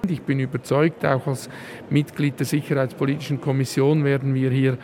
Ich 0.07 0.23
bin 0.23 0.39
überzeugt, 0.39 1.05
auch 1.05 1.27
als 1.27 1.47
Mitglied 1.91 2.39
der 2.39 2.47
Sicherheitspolitischen 2.47 3.39
Kommission 3.39 4.03
werden 4.03 4.33
wir 4.33 4.50
hier 4.50 4.79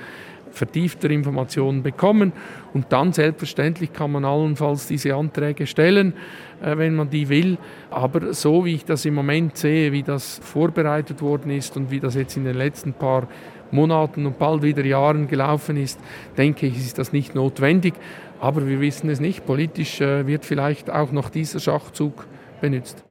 vertiefter 0.58 1.10
Informationen 1.10 1.84
bekommen. 1.84 2.34
Und 2.74 2.88
dann 2.90 3.14
selbstverständlich 3.14 3.94
kann 3.94 4.12
man 4.12 4.26
allenfalls 4.26 4.88
diese 4.88 5.16
Anträge 5.16 5.68
stellen, 5.68 6.14
äh, 6.62 6.78
wenn 6.78 6.96
man 6.96 7.10
die 7.10 7.30
will. 7.30 7.58
Aber 7.90 8.34
so 8.34 8.66
wie 8.66 8.76
ich 8.76 8.86
das 8.86 9.06
im 9.06 9.14
Moment 9.14 9.58
sehe, 9.58 9.92
wie 9.92 10.04
das 10.04 10.40
vorbereitet 10.44 11.22
worden 11.22 11.52
ist 11.52 11.78
und 11.78 11.92
wie 11.92 12.00
das 12.00 12.16
jetzt 12.16 12.38
in 12.38 12.44
den 12.44 12.58
letzten 12.58 12.94
paar 12.94 13.28
Monaten 13.72 14.26
und 14.26 14.40
bald 14.40 14.64
wieder 14.64 14.86
Jahren 14.86 15.28
gelaufen 15.28 15.78
ist, 15.78 16.00
denke 16.38 16.68
ich, 16.68 16.78
ist 16.78 16.98
das 16.98 17.14
nicht 17.14 17.36
notwendig. 17.36 17.94
Aber 18.40 18.68
wir 18.68 18.80
wissen 18.80 19.10
es 19.10 19.20
nicht. 19.20 19.46
Politisch 19.46 20.02
äh, 20.02 20.28
wird 20.28 20.46
vielleicht 20.46 20.90
auch 20.90 21.12
noch 21.12 21.30
dieser 21.30 21.60
Schachzug 21.60 22.28
benutzt. 22.62 23.04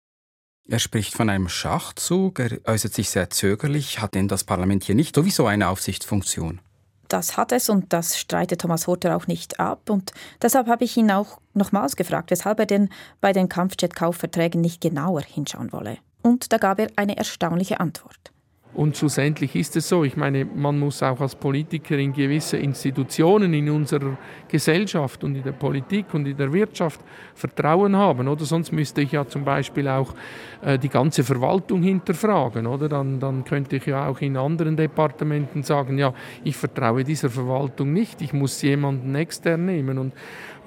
Er 0.68 0.80
spricht 0.80 1.14
von 1.14 1.30
einem 1.30 1.48
Schachzug, 1.48 2.40
er 2.40 2.58
äußert 2.64 2.92
sich 2.92 3.10
sehr 3.10 3.30
zögerlich. 3.30 4.00
Hat 4.00 4.14
denn 4.14 4.26
das 4.26 4.42
Parlament 4.42 4.82
hier 4.82 4.96
nicht 4.96 5.14
sowieso 5.14 5.46
eine 5.46 5.68
Aufsichtsfunktion? 5.68 6.60
Das 7.08 7.36
hat 7.36 7.52
es 7.52 7.68
und 7.68 7.92
das 7.92 8.18
streitet 8.18 8.60
Thomas 8.60 8.86
Horter 8.86 9.16
auch 9.16 9.26
nicht 9.26 9.60
ab. 9.60 9.90
Und 9.90 10.12
deshalb 10.42 10.66
habe 10.66 10.84
ich 10.84 10.96
ihn 10.96 11.10
auch 11.10 11.40
nochmals 11.54 11.96
gefragt, 11.96 12.30
weshalb 12.30 12.58
er 12.58 12.66
denn 12.66 12.88
bei 13.20 13.32
den 13.32 13.48
Kampfjet-Kaufverträgen 13.48 14.60
nicht 14.60 14.80
genauer 14.80 15.22
hinschauen 15.22 15.72
wolle. 15.72 15.98
Und 16.22 16.52
da 16.52 16.58
gab 16.58 16.78
er 16.78 16.88
eine 16.96 17.16
erstaunliche 17.16 17.80
Antwort. 17.80 18.32
Und 18.74 18.94
schlussendlich 18.94 19.56
ist 19.56 19.74
es 19.76 19.88
so, 19.88 20.04
ich 20.04 20.18
meine, 20.18 20.44
man 20.44 20.78
muss 20.78 21.02
auch 21.02 21.18
als 21.20 21.34
Politiker 21.34 21.96
in 21.96 22.12
gewisse 22.12 22.58
Institutionen 22.58 23.54
in 23.54 23.70
unserer 23.70 24.18
Gesellschaft 24.48 25.24
und 25.24 25.34
in 25.34 25.42
der 25.42 25.52
Politik 25.52 26.12
und 26.12 26.26
in 26.26 26.36
der 26.36 26.52
Wirtschaft 26.52 27.00
Vertrauen 27.34 27.96
haben, 27.96 28.28
oder? 28.28 28.44
Sonst 28.44 28.72
müsste 28.72 29.00
ich 29.00 29.12
ja 29.12 29.26
zum 29.26 29.44
Beispiel 29.44 29.88
auch 29.88 30.12
äh, 30.60 30.78
die 30.78 30.90
ganze 30.90 31.24
Verwaltung 31.24 31.82
hinterfragen, 31.82 32.66
oder? 32.66 32.90
Dann, 32.90 33.18
dann 33.18 33.44
könnte 33.44 33.76
ich 33.76 33.86
ja 33.86 34.08
auch 34.08 34.20
in 34.20 34.36
anderen 34.36 34.76
Departementen 34.76 35.62
sagen, 35.62 35.96
ja, 35.96 36.12
ich 36.44 36.56
vertraue 36.56 37.02
dieser 37.02 37.30
Verwaltung 37.30 37.94
nicht, 37.94 38.20
ich 38.20 38.34
muss 38.34 38.60
jemanden 38.60 39.14
extern 39.14 39.64
nehmen 39.64 39.96
und, 39.98 40.12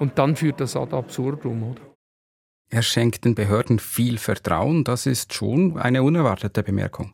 und 0.00 0.18
dann 0.18 0.34
führt 0.34 0.60
das 0.60 0.74
ad 0.74 0.96
absurdum, 0.96 1.62
oder? 1.62 1.80
Er 2.72 2.82
schenkt 2.82 3.24
den 3.24 3.36
Behörden 3.36 3.78
viel 3.78 4.18
Vertrauen, 4.18 4.82
das 4.82 5.06
ist 5.06 5.32
schon 5.32 5.78
eine 5.78 6.02
unerwartete 6.02 6.64
Bemerkung. 6.64 7.12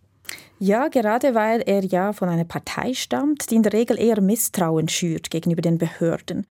Ja, 0.58 0.88
gerade 0.88 1.34
weil 1.34 1.60
er 1.60 1.84
ja 1.84 2.12
von 2.12 2.28
einer 2.28 2.44
Partei 2.44 2.94
stammt, 2.94 3.50
die 3.50 3.56
in 3.56 3.62
der 3.62 3.74
Regel 3.74 3.98
eher 3.98 4.20
Misstrauen 4.22 4.88
schürt 4.88 5.30
gegenüber 5.30 5.60
den 5.60 5.76
Behörden. 5.76 6.46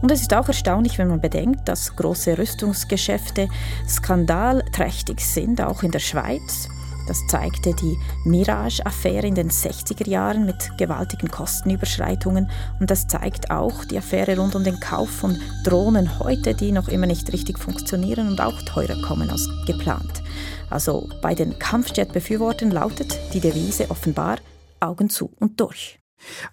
Und 0.00 0.10
es 0.10 0.20
ist 0.20 0.34
auch 0.34 0.46
erstaunlich, 0.46 0.98
wenn 0.98 1.08
man 1.08 1.20
bedenkt, 1.20 1.66
dass 1.66 1.96
große 1.96 2.36
Rüstungsgeschäfte 2.36 3.48
skandalträchtig 3.88 5.20
sind, 5.20 5.60
auch 5.60 5.82
in 5.82 5.90
der 5.90 5.98
Schweiz. 5.98 6.68
Das 7.06 7.26
zeigte 7.26 7.74
die 7.74 7.98
Mirage-Affäre 8.24 9.26
in 9.26 9.34
den 9.34 9.50
60er 9.50 10.08
Jahren 10.08 10.46
mit 10.46 10.76
gewaltigen 10.78 11.30
Kostenüberschreitungen 11.30 12.50
und 12.80 12.90
das 12.90 13.06
zeigt 13.06 13.50
auch 13.50 13.84
die 13.84 13.98
Affäre 13.98 14.38
rund 14.38 14.54
um 14.54 14.64
den 14.64 14.80
Kauf 14.80 15.10
von 15.10 15.38
Drohnen 15.64 16.18
heute, 16.18 16.54
die 16.54 16.72
noch 16.72 16.88
immer 16.88 17.06
nicht 17.06 17.32
richtig 17.32 17.58
funktionieren 17.58 18.28
und 18.28 18.40
auch 18.40 18.62
teurer 18.62 19.00
kommen 19.02 19.28
als 19.28 19.48
geplant. 19.66 20.22
Also 20.70 21.08
bei 21.20 21.34
den 21.34 21.58
Kampfjet-Befürwortern 21.58 22.70
lautet 22.70 23.18
die 23.34 23.40
Devise 23.40 23.90
offenbar 23.90 24.38
Augen 24.80 25.10
zu 25.10 25.30
und 25.38 25.60
durch. 25.60 25.98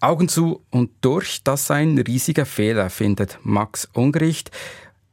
Augen 0.01 0.27
zu 0.27 0.65
und 0.69 0.91
durch, 1.01 1.43
das 1.43 1.67
sei 1.67 1.81
ein 1.81 1.97
riesiger 1.97 2.45
Fehler, 2.45 2.89
findet 2.89 3.39
Max 3.43 3.87
Ungericht, 3.93 4.51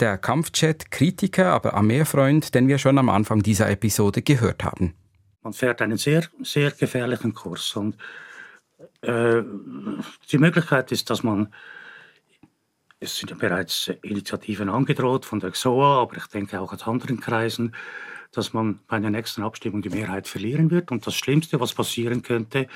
der 0.00 0.18
Kampfjet-Kritiker, 0.18 1.52
aber 1.52 1.74
Armeefreund, 1.74 2.54
den 2.54 2.68
wir 2.68 2.78
schon 2.78 2.98
am 2.98 3.08
Anfang 3.08 3.42
dieser 3.42 3.68
Episode 3.68 4.22
gehört 4.22 4.64
haben. 4.64 4.94
Man 5.42 5.52
fährt 5.52 5.82
einen 5.82 5.98
sehr, 5.98 6.24
sehr 6.42 6.70
gefährlichen 6.70 7.34
Kurs. 7.34 7.76
Und 7.76 7.96
äh, 9.02 9.42
die 10.30 10.38
Möglichkeit 10.38 10.92
ist, 10.92 11.10
dass 11.10 11.22
man, 11.22 11.52
es 13.00 13.16
sind 13.16 13.30
ja 13.30 13.36
bereits 13.36 13.88
Initiativen 14.02 14.68
angedroht 14.68 15.24
von 15.24 15.40
der 15.40 15.52
XOA, 15.52 16.02
aber 16.02 16.16
ich 16.16 16.26
denke 16.26 16.60
auch 16.60 16.72
aus 16.72 16.86
anderen 16.86 17.20
Kreisen, 17.20 17.74
dass 18.32 18.52
man 18.52 18.80
bei 18.86 18.98
der 18.98 19.10
nächsten 19.10 19.42
Abstimmung 19.42 19.82
die 19.82 19.90
Mehrheit 19.90 20.28
verlieren 20.28 20.70
wird. 20.70 20.90
Und 20.90 21.06
das 21.06 21.14
Schlimmste, 21.14 21.60
was 21.60 21.72
passieren 21.72 22.22
könnte, 22.22 22.66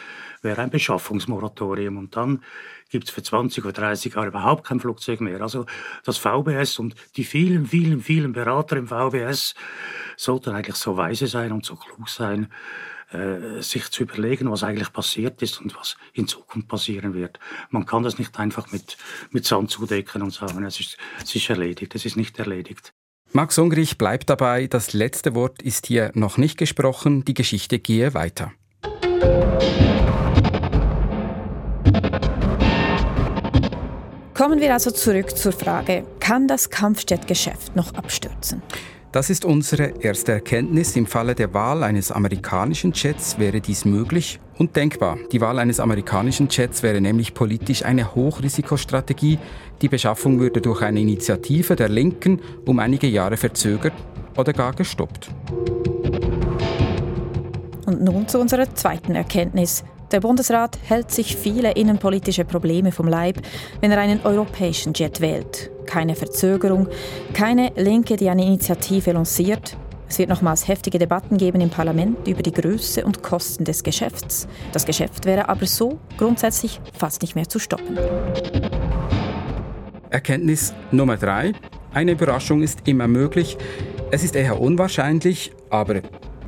wäre 0.40 0.62
ein 0.62 0.70
Beschaffungsmoratorium. 0.70 1.98
Und 1.98 2.16
dann 2.16 2.42
gibt 2.90 3.08
es 3.08 3.10
für 3.10 3.22
20 3.22 3.64
oder 3.64 3.72
30 3.72 4.14
Jahre 4.14 4.28
überhaupt 4.28 4.66
kein 4.66 4.80
Flugzeug 4.80 5.20
mehr. 5.20 5.40
Also 5.40 5.66
das 6.04 6.18
VBS 6.18 6.78
und 6.78 6.94
die 7.16 7.24
vielen, 7.24 7.66
vielen, 7.66 8.00
vielen 8.00 8.32
Berater 8.32 8.76
im 8.76 8.88
VBS 8.88 9.54
sollten 10.16 10.50
eigentlich 10.50 10.76
so 10.76 10.96
weise 10.96 11.26
sein 11.26 11.52
und 11.52 11.64
so 11.64 11.76
klug 11.76 12.08
sein, 12.08 12.48
äh, 13.12 13.60
sich 13.60 13.90
zu 13.90 14.04
überlegen, 14.04 14.50
was 14.50 14.62
eigentlich 14.62 14.92
passiert 14.92 15.42
ist 15.42 15.60
und 15.60 15.76
was 15.76 15.96
in 16.14 16.26
Zukunft 16.26 16.68
passieren 16.68 17.12
wird. 17.12 17.38
Man 17.70 17.84
kann 17.84 18.02
das 18.02 18.18
nicht 18.18 18.38
einfach 18.38 18.72
mit, 18.72 18.96
mit 19.30 19.44
Sand 19.44 19.70
zudecken 19.70 20.22
und 20.22 20.32
sagen, 20.32 20.64
es 20.64 20.80
ist, 20.80 20.96
es 21.22 21.34
ist 21.34 21.50
erledigt. 21.50 21.94
Es 21.94 22.06
ist 22.06 22.16
nicht 22.16 22.38
erledigt. 22.38 22.94
Max 23.34 23.56
Ungrich 23.56 23.96
bleibt 23.96 24.28
dabei, 24.28 24.66
das 24.66 24.92
letzte 24.92 25.34
Wort 25.34 25.62
ist 25.62 25.86
hier 25.86 26.10
noch 26.12 26.36
nicht 26.36 26.58
gesprochen, 26.58 27.24
die 27.24 27.32
Geschichte 27.32 27.78
gehe 27.78 28.12
weiter. 28.12 28.52
Kommen 34.34 34.60
wir 34.60 34.74
also 34.74 34.90
zurück 34.90 35.34
zur 35.34 35.52
Frage, 35.52 36.04
kann 36.20 36.46
das 36.46 36.68
Kampfjetgeschäft 36.68 37.74
noch 37.74 37.94
abstürzen? 37.94 38.60
Das 39.12 39.30
ist 39.30 39.46
unsere 39.46 40.02
erste 40.02 40.32
Erkenntnis. 40.32 40.94
Im 40.96 41.06
Falle 41.06 41.34
der 41.34 41.54
Wahl 41.54 41.84
eines 41.84 42.12
amerikanischen 42.12 42.92
Jets 42.94 43.38
wäre 43.38 43.62
dies 43.62 43.86
möglich 43.86 44.40
und 44.62 44.76
denkbar. 44.76 45.18
Die 45.32 45.40
Wahl 45.40 45.58
eines 45.58 45.80
amerikanischen 45.80 46.46
Jets 46.48 46.84
wäre 46.84 47.00
nämlich 47.00 47.34
politisch 47.34 47.84
eine 47.84 48.14
Hochrisikostrategie. 48.14 49.40
Die 49.82 49.88
Beschaffung 49.88 50.38
würde 50.38 50.60
durch 50.60 50.82
eine 50.82 51.00
Initiative 51.00 51.74
der 51.74 51.88
Linken 51.88 52.40
um 52.64 52.78
einige 52.78 53.08
Jahre 53.08 53.36
verzögert 53.36 53.92
oder 54.36 54.52
gar 54.52 54.72
gestoppt. 54.72 55.30
Und 57.86 58.02
nun 58.02 58.28
zu 58.28 58.38
unserer 58.38 58.72
zweiten 58.72 59.16
Erkenntnis. 59.16 59.82
Der 60.12 60.20
Bundesrat 60.20 60.78
hält 60.84 61.10
sich 61.10 61.34
viele 61.34 61.72
innenpolitische 61.72 62.44
Probleme 62.44 62.92
vom 62.92 63.08
Leib, 63.08 63.40
wenn 63.80 63.90
er 63.90 63.98
einen 63.98 64.20
europäischen 64.22 64.92
Jet 64.94 65.20
wählt. 65.20 65.72
Keine 65.86 66.14
Verzögerung, 66.14 66.86
keine 67.34 67.72
Linke, 67.74 68.14
die 68.14 68.28
eine 68.28 68.44
Initiative 68.46 69.10
lanciert. 69.10 69.76
Es 70.12 70.18
wird 70.18 70.28
nochmals 70.28 70.68
heftige 70.68 70.98
Debatten 70.98 71.38
geben 71.38 71.62
im 71.62 71.70
Parlament 71.70 72.28
über 72.28 72.42
die 72.42 72.52
Größe 72.52 73.02
und 73.02 73.22
Kosten 73.22 73.64
des 73.64 73.82
Geschäfts. 73.82 74.46
Das 74.70 74.84
Geschäft 74.84 75.24
wäre 75.24 75.48
aber 75.48 75.64
so 75.64 75.98
grundsätzlich 76.18 76.82
fast 76.92 77.22
nicht 77.22 77.34
mehr 77.34 77.48
zu 77.48 77.58
stoppen. 77.58 77.96
Erkenntnis 80.10 80.74
Nummer 80.90 81.16
drei. 81.16 81.52
Eine 81.94 82.12
Überraschung 82.12 82.62
ist 82.62 82.86
immer 82.86 83.08
möglich. 83.08 83.56
Es 84.10 84.22
ist 84.22 84.36
eher 84.36 84.60
unwahrscheinlich, 84.60 85.50
aber 85.70 86.02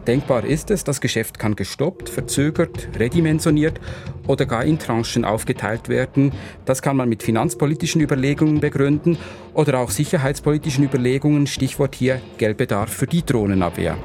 Denkbar 0.07 0.45
ist 0.45 0.71
es, 0.71 0.85
das 0.85 1.01
Geschäft 1.01 1.38
kann 1.38 1.57
gestoppt, 1.57 2.09
verzögert, 2.09 2.88
redimensioniert 2.99 3.81
oder 4.27 4.45
gar 4.45 4.64
in 4.64 4.79
Tranchen 4.79 5.25
aufgeteilt 5.25 5.88
werden. 5.88 6.33
Das 6.67 6.83
kann 6.83 6.97
man 6.97 7.09
mit 7.09 7.23
finanzpolitischen 7.23 8.01
Überlegungen 8.01 8.61
begründen 8.61 9.17
oder 9.55 9.79
auch 9.79 9.90
sicherheitspolitischen 9.90 10.85
Überlegungen, 10.85 11.47
Stichwort 11.47 11.95
hier 11.95 12.21
Geldbedarf 12.37 12.90
für 12.90 13.07
die 13.07 13.25
Drohnenabwehr. 13.25 13.97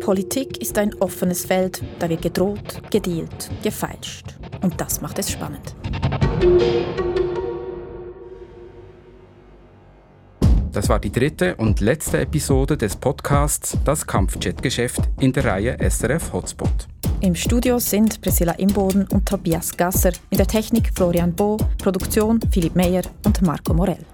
Politik 0.00 0.58
ist 0.60 0.76
ein 0.76 0.94
offenes 1.00 1.44
Feld, 1.44 1.82
da 1.98 2.08
wird 2.08 2.22
gedroht, 2.22 2.82
gedealt, 2.90 3.50
gefeilscht. 3.62 4.26
Und 4.60 4.80
das 4.80 5.00
macht 5.00 5.18
es 5.18 5.30
spannend. 5.30 5.74
Das 10.72 10.88
war 10.88 11.00
die 11.00 11.10
dritte 11.10 11.56
und 11.56 11.80
letzte 11.80 12.20
Episode 12.20 12.76
des 12.76 12.94
Podcasts 12.94 13.76
Das 13.84 14.06
Kampfjet-Geschäft 14.06 15.00
in 15.18 15.32
der 15.32 15.44
Reihe 15.44 15.76
SRF 15.80 16.32
Hotspot. 16.32 16.86
Im 17.20 17.34
Studio 17.34 17.80
sind 17.80 18.20
Priscilla 18.20 18.52
Imboden 18.52 19.06
und 19.08 19.26
Tobias 19.28 19.76
Gasser, 19.76 20.12
in 20.30 20.38
der 20.38 20.46
Technik 20.46 20.92
Florian 20.94 21.34
Bo, 21.34 21.56
Produktion 21.78 22.38
Philipp 22.52 22.76
Meyer 22.76 23.02
und 23.26 23.42
Marco 23.42 23.74
Morell. 23.74 24.06